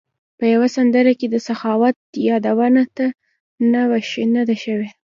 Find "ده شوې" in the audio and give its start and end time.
4.49-4.89